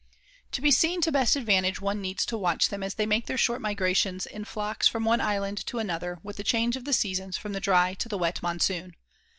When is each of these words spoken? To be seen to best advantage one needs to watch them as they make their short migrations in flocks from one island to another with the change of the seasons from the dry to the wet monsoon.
To 0.53 0.61
be 0.61 0.71
seen 0.71 0.99
to 1.01 1.11
best 1.11 1.35
advantage 1.35 1.79
one 1.79 2.01
needs 2.01 2.25
to 2.25 2.35
watch 2.35 2.69
them 2.69 2.81
as 2.81 2.95
they 2.95 3.05
make 3.05 3.27
their 3.27 3.37
short 3.37 3.61
migrations 3.61 4.25
in 4.25 4.45
flocks 4.45 4.87
from 4.87 5.05
one 5.05 5.21
island 5.21 5.63
to 5.67 5.77
another 5.77 6.17
with 6.23 6.37
the 6.37 6.43
change 6.43 6.75
of 6.75 6.85
the 6.85 6.91
seasons 6.93 7.37
from 7.37 7.53
the 7.53 7.59
dry 7.59 7.93
to 7.93 8.09
the 8.09 8.17
wet 8.17 8.41
monsoon. 8.41 8.95